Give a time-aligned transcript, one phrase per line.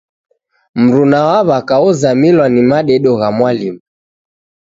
[0.81, 3.81] Mruna wa w'aka ozamilwa ni madedo gha mwalimu.